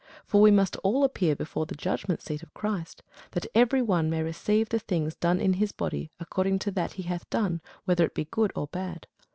For 0.25 0.41
we 0.41 0.49
must 0.49 0.77
all 0.77 1.03
appear 1.03 1.35
before 1.35 1.67
the 1.67 1.75
judgment 1.75 2.23
seat 2.23 2.41
of 2.41 2.55
Christ; 2.55 3.03
that 3.33 3.45
every 3.53 3.83
one 3.83 4.09
may 4.09 4.23
receive 4.23 4.69
the 4.69 4.79
things 4.79 5.13
done 5.13 5.39
in 5.39 5.53
his 5.53 5.71
body, 5.71 6.09
according 6.19 6.57
to 6.65 6.71
that 6.71 6.93
he 6.93 7.03
hath 7.03 7.29
done, 7.29 7.61
whether 7.85 8.03
it 8.05 8.15
be 8.15 8.25
good 8.25 8.51
or 8.55 8.65
bad. 8.65 9.05